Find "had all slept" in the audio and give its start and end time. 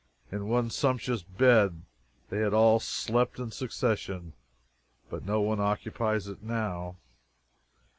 2.39-3.37